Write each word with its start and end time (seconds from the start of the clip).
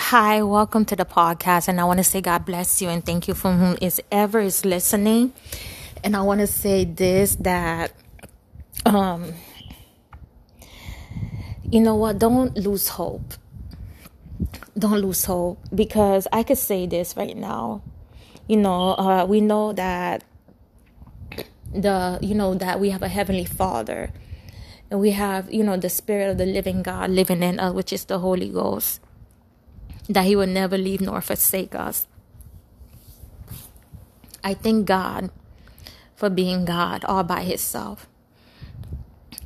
Hi, 0.00 0.44
welcome 0.44 0.84
to 0.84 0.94
the 0.94 1.04
podcast. 1.04 1.66
And 1.66 1.80
I 1.80 1.84
want 1.84 1.98
to 1.98 2.04
say 2.04 2.20
God 2.20 2.44
bless 2.44 2.80
you 2.80 2.88
and 2.88 3.04
thank 3.04 3.26
you 3.26 3.34
from 3.34 3.58
whom 3.58 3.76
is 3.80 4.00
ever 4.12 4.38
is 4.38 4.64
listening. 4.64 5.32
And 6.04 6.14
I 6.14 6.22
want 6.22 6.38
to 6.40 6.46
say 6.46 6.84
this 6.84 7.34
that 7.40 7.90
um 8.86 9.34
you 11.68 11.80
know 11.80 11.96
what, 11.96 12.20
don't 12.20 12.56
lose 12.56 12.90
hope. 12.90 13.34
Don't 14.78 15.00
lose 15.00 15.24
hope 15.24 15.58
because 15.74 16.28
I 16.32 16.44
could 16.44 16.58
say 16.58 16.86
this 16.86 17.16
right 17.16 17.36
now. 17.36 17.82
You 18.46 18.58
know, 18.58 18.90
uh, 18.92 19.26
we 19.28 19.40
know 19.40 19.72
that 19.72 20.22
the 21.74 22.20
you 22.22 22.36
know 22.36 22.54
that 22.54 22.78
we 22.78 22.90
have 22.90 23.02
a 23.02 23.08
heavenly 23.08 23.46
Father 23.46 24.12
and 24.92 25.00
we 25.00 25.10
have 25.10 25.52
you 25.52 25.64
know 25.64 25.76
the 25.76 25.90
spirit 25.90 26.30
of 26.30 26.38
the 26.38 26.46
living 26.46 26.84
God 26.84 27.10
living 27.10 27.42
in 27.42 27.58
us, 27.58 27.74
which 27.74 27.92
is 27.92 28.04
the 28.04 28.20
Holy 28.20 28.48
Ghost 28.48 29.00
that 30.08 30.24
He 30.24 30.36
will 30.36 30.46
never 30.46 30.78
leave 30.78 31.00
nor 31.00 31.20
forsake 31.20 31.74
us. 31.74 32.06
I 34.42 34.54
thank 34.54 34.86
God 34.86 35.30
for 36.16 36.30
being 36.30 36.64
God 36.64 37.04
all 37.04 37.22
by 37.22 37.42
Himself. 37.42 38.06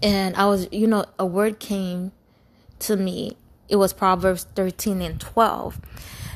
And 0.02 0.34
I 0.36 0.46
was, 0.46 0.68
you 0.72 0.86
know, 0.86 1.04
a 1.18 1.26
word 1.26 1.58
came 1.58 2.12
to 2.80 2.96
me. 2.96 3.36
It 3.68 3.76
was 3.76 3.92
Proverbs 3.92 4.46
13 4.54 5.00
and 5.00 5.20
12 5.20 5.80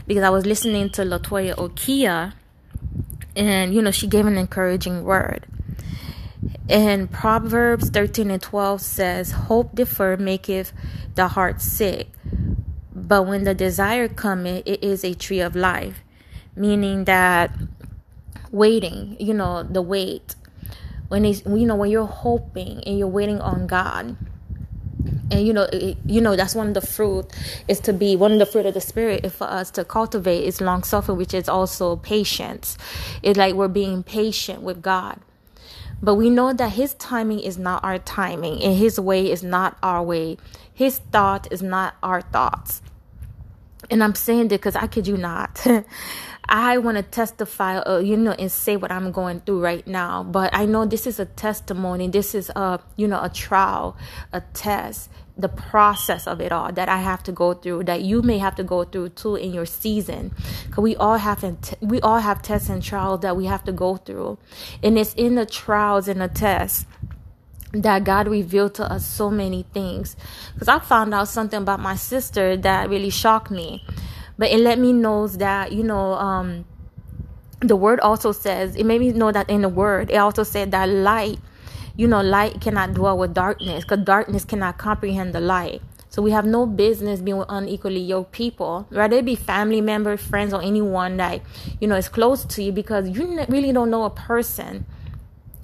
because 0.07 0.23
I 0.23 0.31
was 0.31 0.47
listening 0.47 0.91
to 0.91 1.03
Latoya 1.03 1.55
Okia 1.57 2.35
and, 3.35 3.75
you 3.75 3.83
know, 3.83 3.91
she 3.91 4.07
gave 4.07 4.27
an 4.27 4.39
encouraging 4.39 5.05
word. 5.05 5.47
And 6.69 7.11
Proverbs 7.11 7.91
13 7.91 8.31
and 8.31 8.43
12 8.43 8.81
says, 8.81 9.33
Hope 9.33 9.75
deferred 9.75 10.21
maketh 10.21 10.73
the 11.15 11.29
heart 11.29 11.61
sick, 11.61 12.09
but 13.07 13.23
when 13.23 13.45
the 13.45 13.55
desire 13.55 14.09
cometh, 14.09 14.65
it 14.67 14.83
is 14.83 15.05
a 15.05 15.15
tree 15.15 15.41
of 15.41 15.55
life. 15.55 16.01
Meaning 16.57 17.05
that 17.05 17.53
waiting, 18.51 19.17
you 19.21 19.35
know, 19.35 19.63
the 19.63 19.83
wait. 19.83 20.35
When 21.09 21.23
he's, 21.23 21.45
you 21.47 21.67
know, 21.67 21.77
when 21.77 21.91
you're 21.91 22.07
hoping 22.07 22.83
and 22.85 22.99
you're 22.99 23.07
waiting 23.07 23.41
on 23.41 23.69
God, 23.69 24.17
and 25.31 25.47
you 25.47 25.53
know, 25.53 25.69
it, 25.73 25.99
you 26.05 26.21
know 26.21 26.35
that's 26.35 26.55
one 26.55 26.69
of 26.69 26.75
the 26.75 26.81
fruit 26.81 27.27
is 27.69 27.79
to 27.81 27.93
be 27.93 28.17
one 28.17 28.33
of 28.33 28.39
the 28.39 28.47
fruit 28.47 28.67
of 28.67 28.75
the 28.75 28.81
spirit 28.81 29.31
for 29.31 29.45
us 29.45 29.71
to 29.73 29.85
cultivate 29.85 30.45
is 30.45 30.61
long 30.61 30.83
suffering, 30.83 31.19
which 31.19 31.35
is 31.35 31.49
also 31.49 31.97
patience. 31.97 32.77
It's 33.23 33.39
like 33.39 33.55
we're 33.55 33.69
being 33.69 34.03
patient 34.03 34.63
with 34.63 34.83
God. 34.83 35.21
But 36.03 36.17
we 36.17 36.29
know 36.29 36.53
that 36.53 36.73
his 36.73 36.95
timing 36.95 37.41
is 37.41 37.57
not 37.57 37.85
our 37.85 37.99
timing, 37.99 38.63
and 38.63 38.77
his 38.77 38.99
way 38.99 39.31
is 39.31 39.43
not 39.43 39.79
our 39.83 40.03
way. 40.03 40.39
His 40.73 40.99
thought 40.99 41.51
is 41.53 41.63
not 41.63 41.95
our 42.03 42.21
thoughts. 42.21 42.83
And 43.91 44.03
I'm 44.03 44.15
saying 44.15 44.49
this 44.49 44.59
because 44.59 44.77
I 44.77 44.87
kid 44.87 45.07
you 45.07 45.17
not. 45.17 45.65
I 46.49 46.79
want 46.79 46.97
to 46.97 47.03
testify, 47.03 47.79
uh, 47.79 47.99
you 47.99 48.17
know, 48.17 48.33
and 48.33 48.51
say 48.51 48.77
what 48.77 48.93
I'm 48.93 49.11
going 49.11 49.41
through 49.41 49.63
right 49.63 49.87
now. 49.87 50.23
But 50.23 50.55
I 50.55 50.65
know 50.65 50.87
this 50.87 51.07
is 51.07 51.19
a 51.19 51.25
testimony. 51.25 52.09
This 52.09 52.35
is 52.35 52.51
a, 52.51 52.81
you 52.97 53.09
know, 53.09 53.23
a 53.23 53.29
trial, 53.29 53.97
a 54.33 54.41
test, 54.53 55.11
the 55.37 55.49
process 55.49 56.27
of 56.27 56.41
it 56.41 56.53
all 56.53 56.73
that 56.73 56.89
I 56.89 56.99
have 56.99 57.23
to 57.25 57.33
go 57.33 57.53
through, 57.53 57.85
that 57.85 58.03
you 58.03 58.23
may 58.23 58.39
have 58.39 58.55
to 58.57 58.65
go 58.65 58.85
through 58.85 59.11
too 59.11 59.37
in 59.37 59.53
your 59.53 59.67
season. 59.67 60.33
Because 60.67 60.83
we 60.83 60.97
all 60.97 61.19
have, 61.19 61.45
we 61.81 62.01
all 62.01 62.21
have 62.21 62.43
tests 62.43 62.69
and 62.69 62.83
trials 62.83 63.21
that 63.21 63.37
we 63.37 63.47
have 63.47 63.65
to 63.65 63.73
go 63.73 63.97
through, 63.97 64.39
and 64.83 64.99
it's 64.99 65.15
in 65.15 65.35
the 65.35 65.47
trials 65.47 66.09
and 66.09 66.21
the 66.21 66.29
tests 66.29 66.87
that 67.73 68.05
God 68.05 68.29
revealed 68.29 68.75
to 68.75 68.91
us 68.91 69.07
so 69.07 69.31
many 69.31 69.65
things. 69.75 70.17
Because 70.55 70.69
I 70.69 70.79
found 70.79 71.13
out 71.15 71.29
something 71.29 71.61
about 71.61 71.81
my 71.81 71.97
sister 71.97 72.57
that 72.57 72.89
really 72.89 73.11
shocked 73.11 73.51
me. 73.51 73.85
But 74.39 74.51
it 74.51 74.59
let 74.59 74.79
me 74.79 74.93
know 74.93 75.27
that, 75.29 75.73
you 75.73 75.83
know, 75.83 76.13
um, 76.15 76.65
the 77.61 77.77
word 77.77 78.01
also 78.01 78.33
says, 78.33 78.77
it 78.77 78.85
made 78.85 79.01
me 79.01 79.13
know 79.13 79.33
that 79.33 79.49
in 79.49 79.63
the 79.63 79.69
word, 79.69 80.11
it 80.11 80.17
also 80.17 80.43
said 80.43 80.71
that 80.73 80.89
light, 80.89 81.39
you 81.97 82.07
know, 82.07 82.21
light 82.21 82.61
cannot 82.61 82.95
dwell 82.95 83.17
with 83.17 83.33
darkness 83.33 83.85
because 83.85 84.05
darkness 84.05 84.45
cannot 84.45 84.77
comprehend 84.79 85.35
the 85.35 85.41
light. 85.41 85.81
So 86.11 86.23
we 86.23 86.31
have 86.31 86.47
no 86.47 86.67
business 86.67 87.21
being 87.21 87.39
with 87.39 87.49
unequally 87.51 88.01
yoked 88.01 88.33
people, 88.33 88.87
whether 88.91 89.17
it 89.17 89.25
be 89.25 89.35
family 89.35 89.81
members, 89.81 90.21
friends, 90.21 90.55
or 90.55 90.63
anyone 90.63 91.17
that, 91.17 91.43
you 91.81 91.89
know, 91.89 91.97
is 91.97 92.09
close 92.09 92.45
to 92.45 92.63
you 92.63 92.73
because 92.73 93.09
you 93.09 93.45
really 93.49 93.73
don't 93.73 93.91
know 93.91 94.05
a 94.05 94.11
person 94.11 94.87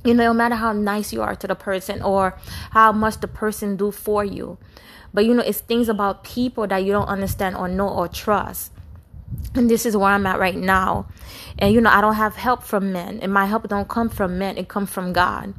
you 0.05 0.15
know 0.15 0.25
no 0.25 0.35
matter 0.35 0.55
how 0.55 0.73
nice 0.73 1.13
you 1.13 1.23
are 1.23 1.35
to 1.37 1.47
the 1.47 1.55
person 1.55 2.03
or 2.03 2.39
how 2.71 2.93
much 2.93 3.21
the 3.21 3.29
person 3.29 3.77
do 3.77 3.91
for 3.91 4.25
you. 4.25 4.59
But 5.15 5.27
you 5.27 5.35
know 5.35 5.43
it's 5.43 5.61
things 5.61 5.89
about 5.89 6.25
people 6.25 6.67
that 6.67 6.85
you 6.85 6.93
don't 6.93 7.09
understand 7.09 7.57
or 7.57 7.69
know 7.69 7.89
or 7.89 8.09
trust. 8.09 8.73
And 9.55 9.71
this 9.71 9.87
is 9.87 9.97
where 9.97 10.11
i'm 10.11 10.27
at 10.27 10.39
right 10.39 10.57
now. 10.57 11.07
And 11.59 11.75
you 11.75 11.81
know 11.81 11.91
i 11.91 12.01
don't 12.01 12.15
have 12.15 12.37
help 12.37 12.63
from 12.63 12.93
men. 12.93 13.21
And 13.21 13.33
my 13.33 13.47
help 13.47 13.69
don't 13.69 13.89
come 13.89 14.09
from 14.09 14.39
men. 14.39 14.59
It 14.59 14.69
comes 14.69 14.91
from 14.91 15.13
god. 15.13 15.55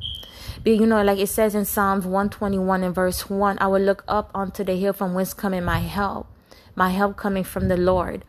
But 0.64 0.74
you 0.74 0.86
know 0.86 1.04
like 1.04 1.20
it 1.20 1.28
says 1.28 1.56
in 1.56 1.66
psalms 1.66 2.06
121 2.06 2.84
and 2.84 2.96
verse 2.96 3.30
1 3.30 3.58
i 3.60 3.68
will 3.68 3.82
look 3.82 4.04
up 4.08 4.32
onto 4.34 4.64
the 4.64 4.76
hill 4.76 4.94
from 4.94 5.14
whence 5.14 5.34
coming 5.34 5.64
my 5.64 5.80
help 5.80 6.28
my 6.76 6.90
help 6.90 7.18
coming 7.18 7.44
from 7.44 7.68
the 7.68 7.78
Lord. 7.78 8.26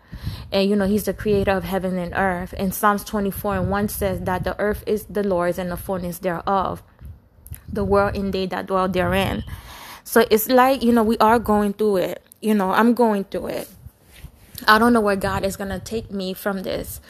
And 0.52 0.68
you 0.68 0.76
know, 0.76 0.86
He's 0.86 1.04
the 1.04 1.14
creator 1.14 1.52
of 1.52 1.64
heaven 1.64 1.98
and 1.98 2.12
earth. 2.14 2.54
And 2.56 2.74
Psalms 2.74 3.04
24 3.04 3.56
and 3.56 3.70
1 3.70 3.88
says 3.88 4.20
that 4.22 4.44
the 4.44 4.58
earth 4.60 4.84
is 4.86 5.04
the 5.06 5.22
Lord's 5.22 5.58
and 5.58 5.70
the 5.70 5.76
fullness 5.76 6.18
thereof, 6.18 6.82
the 7.68 7.84
world 7.84 8.14
they 8.32 8.46
that 8.46 8.66
dwell 8.66 8.88
therein. 8.88 9.44
So 10.04 10.24
it's 10.30 10.48
like, 10.48 10.82
you 10.82 10.92
know, 10.92 11.02
we 11.02 11.16
are 11.18 11.38
going 11.38 11.72
through 11.72 11.96
it. 11.96 12.22
You 12.40 12.54
know, 12.54 12.72
I'm 12.72 12.92
going 12.92 13.24
through 13.24 13.46
it. 13.48 13.68
I 14.68 14.78
don't 14.78 14.92
know 14.92 15.00
where 15.00 15.16
God 15.16 15.44
is 15.44 15.56
going 15.56 15.70
to 15.70 15.78
take 15.78 16.10
me 16.10 16.34
from 16.34 16.62
this. 16.62 17.00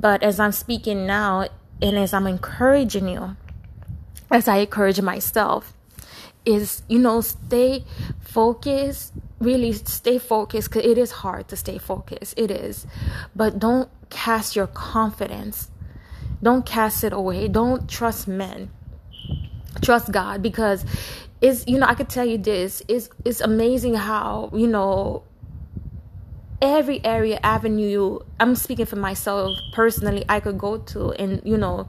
But 0.00 0.22
as 0.22 0.40
I'm 0.40 0.52
speaking 0.52 1.06
now, 1.06 1.48
and 1.80 1.96
as 1.96 2.12
I'm 2.12 2.26
encouraging 2.26 3.08
you, 3.08 3.36
as 4.30 4.48
I 4.48 4.56
encourage 4.58 5.00
myself, 5.00 5.74
is, 6.44 6.82
you 6.88 6.98
know, 6.98 7.20
stay 7.20 7.84
focused 8.20 9.12
really 9.40 9.72
stay 9.72 10.18
focused 10.18 10.70
because 10.70 10.84
it 10.84 10.98
is 10.98 11.10
hard 11.10 11.48
to 11.48 11.56
stay 11.56 11.78
focused. 11.78 12.34
It 12.36 12.50
is. 12.50 12.86
But 13.34 13.58
don't 13.58 13.88
cast 14.10 14.56
your 14.56 14.66
confidence. 14.66 15.70
Don't 16.42 16.64
cast 16.64 17.04
it 17.04 17.12
away. 17.12 17.48
Don't 17.48 17.88
trust 17.88 18.28
men. 18.28 18.70
Trust 19.82 20.10
god 20.10 20.42
because 20.42 20.84
it's 21.40 21.64
you 21.68 21.78
know 21.78 21.86
i 21.86 21.94
could 21.94 22.08
tell 22.08 22.26
you 22.26 22.38
this. 22.38 22.82
It's 22.88 23.08
it's 23.24 23.40
amazing 23.40 23.94
how 23.94 24.50
you 24.52 24.66
know 24.66 25.22
every 26.60 27.04
area 27.04 27.38
avenue 27.42 28.18
i'm 28.40 28.56
speaking 28.56 28.84
for 28.84 28.96
myself 28.96 29.56
personally 29.72 30.24
i 30.28 30.40
could 30.40 30.58
go 30.58 30.76
to 30.76 31.12
and 31.12 31.40
you 31.44 31.56
know 31.56 31.88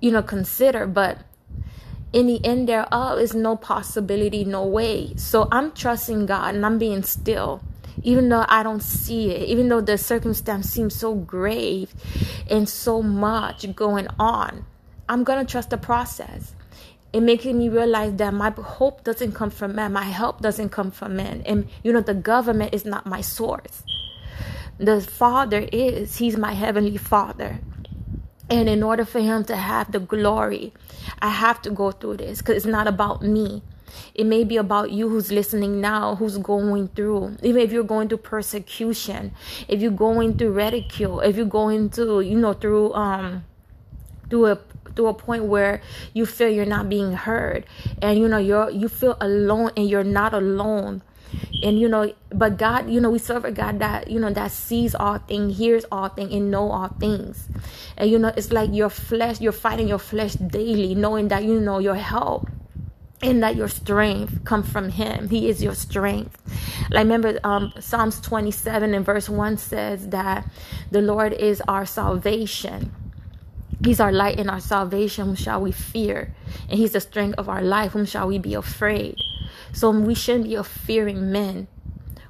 you 0.00 0.12
know 0.12 0.22
consider 0.22 0.86
but 0.86 1.18
in 2.14 2.28
the 2.28 2.42
end 2.44 2.68
thereof 2.68 3.18
is 3.18 3.34
no 3.34 3.56
possibility, 3.56 4.44
no 4.44 4.64
way. 4.64 5.12
So 5.16 5.48
I'm 5.50 5.72
trusting 5.72 6.26
God 6.26 6.54
and 6.54 6.64
I'm 6.64 6.78
being 6.78 7.02
still. 7.02 7.60
Even 8.04 8.28
though 8.28 8.44
I 8.48 8.62
don't 8.62 8.82
see 8.82 9.32
it, 9.32 9.48
even 9.48 9.68
though 9.68 9.80
the 9.80 9.98
circumstance 9.98 10.70
seems 10.70 10.94
so 10.94 11.14
grave 11.14 11.92
and 12.48 12.68
so 12.68 13.02
much 13.02 13.74
going 13.74 14.06
on, 14.16 14.64
I'm 15.08 15.24
gonna 15.24 15.44
trust 15.44 15.70
the 15.70 15.76
process. 15.76 16.54
It 17.12 17.20
making 17.20 17.58
me 17.58 17.68
realize 17.68 18.14
that 18.14 18.32
my 18.32 18.50
hope 18.50 19.02
doesn't 19.02 19.32
come 19.32 19.50
from 19.50 19.74
man, 19.74 19.92
my 19.92 20.04
help 20.04 20.40
doesn't 20.40 20.68
come 20.68 20.92
from 20.92 21.16
man. 21.16 21.42
And 21.44 21.68
you 21.82 21.92
know, 21.92 22.00
the 22.00 22.14
government 22.14 22.74
is 22.74 22.84
not 22.84 23.06
my 23.06 23.22
source. 23.22 23.82
The 24.78 25.00
Father 25.00 25.68
is, 25.72 26.16
He's 26.18 26.36
my 26.36 26.52
heavenly 26.52 26.96
Father. 26.96 27.58
And 28.50 28.68
in 28.68 28.82
order 28.82 29.04
for 29.04 29.20
him 29.20 29.44
to 29.44 29.56
have 29.56 29.92
the 29.92 30.00
glory, 30.00 30.72
I 31.20 31.30
have 31.30 31.62
to 31.62 31.70
go 31.70 31.92
through 31.92 32.18
this 32.18 32.38
because 32.38 32.56
it's 32.56 32.66
not 32.66 32.86
about 32.86 33.22
me. 33.22 33.62
It 34.14 34.26
may 34.26 34.44
be 34.44 34.56
about 34.56 34.90
you 34.90 35.08
who's 35.08 35.30
listening 35.30 35.80
now, 35.80 36.16
who's 36.16 36.36
going 36.38 36.88
through, 36.88 37.36
even 37.42 37.62
if 37.62 37.72
you're 37.72 37.84
going 37.84 38.08
through 38.08 38.18
persecution, 38.18 39.32
if 39.68 39.80
you're 39.80 39.92
going 39.92 40.36
through 40.36 40.52
ridicule, 40.52 41.20
if 41.20 41.36
you're 41.36 41.46
going 41.46 41.90
through, 41.90 42.20
you 42.20 42.36
know, 42.36 42.54
through, 42.54 42.92
um, 42.94 43.44
through 44.28 44.46
a 44.46 44.58
to 44.96 45.06
a 45.08 45.14
point 45.14 45.44
where 45.44 45.82
you 46.12 46.26
feel 46.26 46.48
you're 46.48 46.66
not 46.66 46.88
being 46.88 47.12
heard. 47.12 47.66
And 48.00 48.18
you 48.18 48.28
know 48.28 48.38
you're 48.38 48.70
you 48.70 48.88
feel 48.88 49.16
alone 49.20 49.72
and 49.76 49.88
you're 49.88 50.04
not 50.04 50.34
alone 50.34 51.02
and 51.62 51.78
you 51.78 51.88
know 51.88 52.12
but 52.30 52.56
god 52.56 52.88
you 52.90 53.00
know 53.00 53.10
we 53.10 53.18
serve 53.18 53.44
a 53.44 53.52
god 53.52 53.78
that 53.78 54.10
you 54.10 54.18
know 54.18 54.32
that 54.32 54.50
sees 54.50 54.94
all 54.94 55.18
things 55.18 55.56
hears 55.56 55.84
all 55.90 56.08
things 56.08 56.32
and 56.32 56.50
know 56.50 56.70
all 56.70 56.88
things 57.00 57.48
and 57.96 58.10
you 58.10 58.18
know 58.18 58.32
it's 58.36 58.52
like 58.52 58.72
your 58.72 58.90
flesh 58.90 59.40
you're 59.40 59.52
fighting 59.52 59.88
your 59.88 59.98
flesh 59.98 60.34
daily 60.34 60.94
knowing 60.94 61.28
that 61.28 61.44
you 61.44 61.60
know 61.60 61.78
your 61.78 61.94
help 61.94 62.48
and 63.22 63.42
that 63.42 63.56
your 63.56 63.68
strength 63.68 64.44
come 64.44 64.62
from 64.62 64.90
him 64.90 65.28
he 65.28 65.48
is 65.48 65.62
your 65.62 65.74
strength 65.74 66.36
like 66.90 67.04
remember 67.04 67.38
um, 67.44 67.72
psalms 67.80 68.20
27 68.20 68.94
and 68.94 69.04
verse 69.04 69.28
1 69.28 69.56
says 69.56 70.08
that 70.08 70.46
the 70.90 71.00
lord 71.00 71.32
is 71.32 71.62
our 71.68 71.86
salvation 71.86 72.92
He's 73.84 74.00
our 74.00 74.12
light 74.12 74.40
and 74.40 74.50
our 74.50 74.60
salvation. 74.60 75.26
Whom 75.26 75.34
shall 75.34 75.60
we 75.60 75.70
fear? 75.70 76.34
And 76.70 76.78
He's 76.78 76.92
the 76.92 77.00
strength 77.00 77.38
of 77.38 77.50
our 77.50 77.60
life. 77.60 77.92
Whom 77.92 78.06
shall 78.06 78.28
we 78.28 78.38
be 78.38 78.54
afraid? 78.54 79.16
So 79.72 79.90
we 79.90 80.14
shouldn't 80.14 80.44
be 80.44 80.54
a 80.54 80.64
fearing 80.64 81.30
men. 81.32 81.68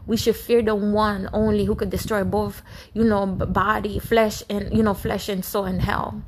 we 0.06 0.16
should 0.16 0.36
fear 0.36 0.62
the 0.62 0.74
one 0.74 1.28
only 1.32 1.64
who 1.64 1.74
could 1.74 1.90
destroy 1.90 2.24
both, 2.24 2.62
you 2.92 3.04
know, 3.04 3.26
body, 3.26 3.98
flesh, 3.98 4.42
and, 4.50 4.76
you 4.76 4.82
know, 4.82 4.94
flesh 4.94 5.28
and 5.28 5.44
soul 5.44 5.64
in 5.64 5.80
hell. 5.80 6.22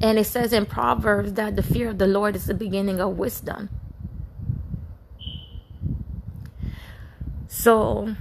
And 0.00 0.18
it 0.18 0.24
says 0.24 0.52
in 0.52 0.66
Proverbs 0.66 1.34
that 1.34 1.56
the 1.56 1.62
fear 1.62 1.90
of 1.90 1.98
the 1.98 2.06
Lord 2.06 2.34
is 2.34 2.46
the 2.46 2.54
beginning 2.54 3.00
of 3.00 3.18
wisdom. 3.18 3.68
So, 7.48 8.16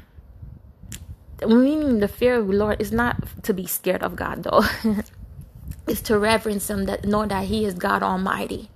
meaning 1.48 2.00
the 2.00 2.08
fear 2.08 2.36
of 2.36 2.48
the 2.48 2.54
Lord 2.54 2.82
is 2.82 2.92
not 2.92 3.44
to 3.44 3.54
be 3.54 3.66
scared 3.66 4.04
of 4.04 4.16
God, 4.16 4.44
though. 4.44 4.64
it's 5.88 6.02
to 6.02 6.20
reverence 6.20 6.70
Him, 6.70 6.86
that 6.86 7.06
know 7.06 7.26
that 7.26 7.46
He 7.46 7.66
is 7.66 7.74
God 7.76 8.04
Almighty. 8.04 8.70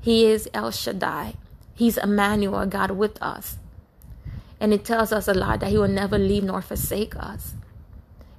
He 0.00 0.26
is 0.26 0.48
El 0.54 0.70
Shaddai. 0.70 1.34
He's 1.80 1.96
Emmanuel, 1.96 2.66
God 2.66 2.90
with 2.90 3.16
us. 3.22 3.56
And 4.60 4.74
it 4.74 4.84
tells 4.84 5.12
us 5.12 5.28
a 5.28 5.32
lot 5.32 5.60
that 5.60 5.70
He 5.70 5.78
will 5.78 5.88
never 5.88 6.18
leave 6.18 6.44
nor 6.44 6.60
forsake 6.60 7.16
us. 7.16 7.54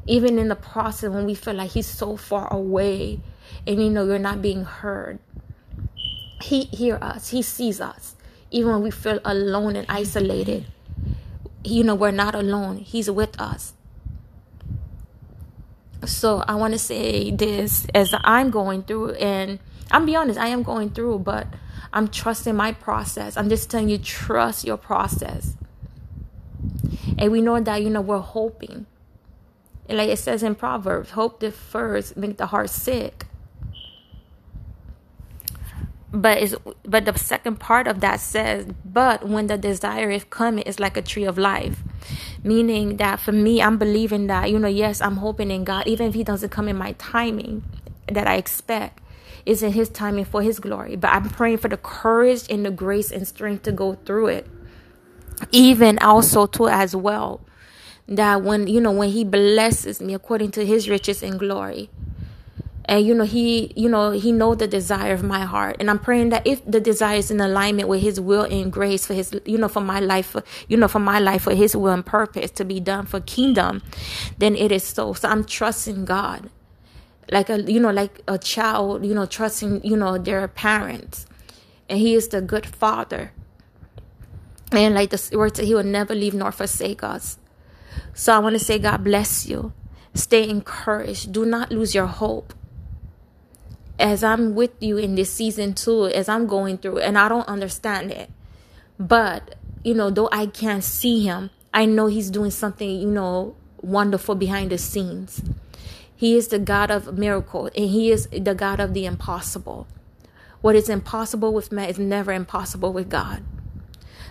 Even 0.05 0.37
in 0.37 0.47
the 0.47 0.55
process 0.55 1.09
when 1.09 1.25
we 1.25 1.33
feel 1.33 1.55
like 1.55 1.71
He's 1.71 1.87
so 1.87 2.15
far 2.17 2.53
away 2.53 3.19
and 3.65 3.81
you 3.81 3.89
know 3.89 4.05
you're 4.05 4.19
not 4.19 4.43
being 4.43 4.63
heard, 4.63 5.17
He 6.39 6.65
hears 6.65 7.01
us, 7.01 7.29
He 7.29 7.41
sees 7.41 7.81
us. 7.81 8.13
Even 8.51 8.73
when 8.73 8.83
we 8.83 8.91
feel 8.91 9.19
alone 9.25 9.75
and 9.75 9.87
isolated, 9.89 10.67
you 11.63 11.83
know, 11.83 11.95
we're 11.95 12.11
not 12.11 12.35
alone. 12.35 12.77
He's 12.77 13.09
with 13.09 13.41
us. 13.41 13.73
So 16.05 16.43
I 16.47 16.53
want 16.53 16.73
to 16.73 16.79
say 16.79 17.31
this 17.31 17.87
as 17.95 18.13
I'm 18.23 18.51
going 18.51 18.83
through, 18.83 19.13
and 19.13 19.57
I'm 19.91 20.05
be 20.05 20.15
honest, 20.15 20.39
I 20.39 20.47
am 20.47 20.63
going 20.63 20.91
through, 20.91 21.19
but 21.19 21.47
I'm 21.93 22.07
trusting 22.07 22.55
my 22.55 22.71
process. 22.71 23.35
I'm 23.35 23.49
just 23.49 23.69
telling 23.69 23.89
you, 23.89 23.97
trust 23.97 24.63
your 24.63 24.77
process. 24.77 25.55
And 27.17 27.31
we 27.31 27.41
know 27.41 27.59
that, 27.59 27.81
you 27.81 27.89
know, 27.89 28.01
we're 28.01 28.19
hoping. 28.19 28.85
And 29.89 29.97
like 29.97 30.09
it 30.09 30.17
says 30.19 30.41
in 30.41 30.55
Proverbs, 30.55 31.11
hope 31.11 31.39
defers 31.39 32.15
make 32.15 32.37
the 32.37 32.47
heart 32.47 32.69
sick. 32.69 33.25
But 36.13 36.39
is 36.39 36.55
but 36.83 37.05
the 37.05 37.17
second 37.17 37.59
part 37.59 37.87
of 37.87 38.01
that 38.01 38.19
says, 38.19 38.67
but 38.83 39.27
when 39.27 39.47
the 39.47 39.57
desire 39.57 40.09
is 40.09 40.25
coming, 40.25 40.63
it's 40.65 40.79
like 40.79 40.97
a 40.97 41.01
tree 41.01 41.23
of 41.23 41.37
life. 41.37 41.83
Meaning 42.43 42.97
that 42.97 43.19
for 43.19 43.31
me, 43.31 43.61
I'm 43.61 43.77
believing 43.77 44.27
that, 44.27 44.49
you 44.49 44.59
know, 44.59 44.67
yes, 44.67 45.01
I'm 45.01 45.17
hoping 45.17 45.51
in 45.51 45.63
God, 45.63 45.87
even 45.87 46.07
if 46.07 46.13
He 46.13 46.23
doesn't 46.23 46.49
come 46.49 46.67
in 46.67 46.77
my 46.77 46.93
timing 46.93 47.63
that 48.07 48.27
I 48.27 48.35
expect 48.35 49.00
is 49.45 49.63
in 49.63 49.73
his 49.73 49.89
timing 49.89 50.25
for 50.25 50.41
his 50.41 50.59
glory. 50.59 50.95
But 50.95 51.09
I'm 51.11 51.29
praying 51.29 51.57
for 51.57 51.67
the 51.67 51.77
courage 51.77 52.43
and 52.49 52.65
the 52.65 52.71
grace 52.71 53.11
and 53.11 53.27
strength 53.27 53.63
to 53.63 53.71
go 53.71 53.95
through 54.05 54.27
it. 54.27 54.47
Even 55.51 55.97
also 55.99 56.45
too 56.45 56.67
as 56.67 56.95
well. 56.95 57.41
That 58.07 58.43
when 58.43 58.67
you 58.67 58.81
know 58.81 58.91
when 58.91 59.09
he 59.09 59.23
blesses 59.23 60.01
me 60.01 60.13
according 60.13 60.51
to 60.51 60.65
his 60.65 60.89
riches 60.89 61.23
and 61.23 61.39
glory. 61.39 61.89
And 62.85 63.05
you 63.05 63.13
know, 63.13 63.23
he 63.23 63.71
you 63.75 63.87
know, 63.87 64.11
he 64.11 64.31
know 64.31 64.53
the 64.53 64.67
desire 64.67 65.13
of 65.13 65.23
my 65.23 65.45
heart. 65.45 65.77
And 65.79 65.89
I'm 65.89 65.99
praying 65.99 66.29
that 66.29 66.45
if 66.45 66.65
the 66.65 66.81
desire 66.81 67.17
is 67.17 67.31
in 67.31 67.39
alignment 67.39 67.87
with 67.87 68.01
his 68.01 68.19
will 68.19 68.43
and 68.43 68.71
grace 68.71 69.05
for 69.05 69.13
his 69.13 69.33
you 69.45 69.57
know, 69.57 69.69
for 69.69 69.81
my 69.81 69.99
life, 69.99 70.27
for, 70.27 70.43
you 70.67 70.77
know, 70.77 70.87
for 70.87 70.99
my 70.99 71.19
life, 71.19 71.43
for 71.43 71.55
his 71.55 71.75
will 71.75 71.93
and 71.93 72.05
purpose 72.05 72.51
to 72.51 72.65
be 72.65 72.79
done 72.79 73.05
for 73.05 73.21
kingdom, 73.21 73.81
then 74.39 74.55
it 74.55 74.71
is 74.71 74.83
so. 74.83 75.13
So 75.13 75.29
I'm 75.29 75.45
trusting 75.45 76.05
God 76.05 76.49
like 77.31 77.49
a 77.49 77.61
you 77.61 77.79
know 77.79 77.91
like 77.91 78.21
a 78.27 78.37
child 78.37 79.05
you 79.05 79.13
know 79.13 79.25
trusting 79.25 79.83
you 79.83 79.97
know 79.97 80.17
their 80.17 80.47
parents. 80.47 81.25
And 81.89 81.99
he 81.99 82.13
is 82.13 82.29
the 82.29 82.41
good 82.41 82.65
father. 82.65 83.33
And 84.71 84.95
like 84.95 85.09
the 85.09 85.37
word 85.37 85.57
said 85.57 85.65
he 85.65 85.75
will 85.75 85.83
never 85.83 86.15
leave 86.15 86.33
nor 86.33 86.51
forsake 86.51 87.03
us. 87.03 87.37
So 88.13 88.33
i 88.33 88.39
want 88.39 88.53
to 88.53 88.63
say 88.63 88.77
god 88.79 89.03
bless 89.03 89.47
you. 89.47 89.73
Stay 90.13 90.47
encouraged. 90.47 91.31
Do 91.31 91.45
not 91.45 91.71
lose 91.71 91.95
your 91.95 92.07
hope. 92.07 92.53
As 93.97 94.23
i'm 94.23 94.55
with 94.55 94.71
you 94.79 94.97
in 94.97 95.15
this 95.15 95.31
season 95.31 95.73
too 95.73 96.07
as 96.07 96.27
i'm 96.29 96.47
going 96.47 96.77
through 96.77 96.99
and 96.99 97.17
i 97.17 97.27
don't 97.27 97.47
understand 97.47 98.11
it. 98.11 98.29
But 98.99 99.55
you 99.83 99.93
know 99.93 100.09
though 100.09 100.29
i 100.31 100.45
can't 100.45 100.83
see 100.83 101.23
him 101.23 101.49
i 101.73 101.85
know 101.85 102.07
he's 102.07 102.29
doing 102.29 102.51
something 102.51 102.89
you 102.89 103.07
know 103.07 103.55
wonderful 103.81 104.35
behind 104.35 104.71
the 104.71 104.77
scenes 104.77 105.41
he 106.21 106.37
is 106.37 106.49
the 106.49 106.59
God 106.59 106.91
of 106.91 107.17
miracles, 107.17 107.71
and 107.75 107.89
He 107.89 108.11
is 108.11 108.27
the 108.27 108.53
God 108.53 108.79
of 108.79 108.93
the 108.93 109.07
impossible. 109.07 109.87
What 110.61 110.75
is 110.75 110.87
impossible 110.87 111.51
with 111.51 111.71
man 111.71 111.89
is 111.89 111.97
never 111.97 112.31
impossible 112.31 112.93
with 112.93 113.09
God. 113.09 113.41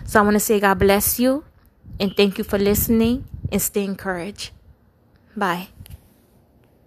So 0.05 0.21
I 0.21 0.23
want 0.23 0.35
to 0.35 0.39
say, 0.39 0.61
God 0.61 0.79
bless 0.79 1.19
you, 1.19 1.43
and 1.99 2.15
thank 2.15 2.37
you 2.37 2.45
for 2.45 2.57
listening, 2.57 3.25
and 3.51 3.61
stay 3.61 3.83
encouraged. 3.83 4.51
Bye. 5.35 5.67